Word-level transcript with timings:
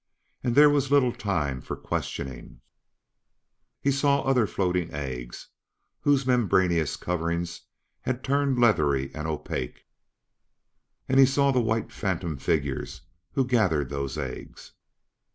And 0.43 0.55
there 0.55 0.71
was 0.71 0.89
little 0.89 1.13
time 1.13 1.61
for 1.61 1.75
questioning. 1.75 2.61
He 3.79 3.91
saw 3.91 4.21
other 4.23 4.47
floating 4.47 4.91
eggs 4.91 5.49
whose 5.99 6.25
membraneous 6.25 6.95
coverings 6.95 7.61
had 8.01 8.23
turned 8.23 8.57
leathery 8.59 9.13
and 9.13 9.27
opaque. 9.27 9.85
And 11.07 11.19
he 11.19 11.27
saw 11.27 11.51
white 11.51 11.91
phantom 11.91 12.37
figures 12.37 13.01
who 13.33 13.45
gathered 13.45 13.89
those 13.91 14.17
eggs. 14.17 14.71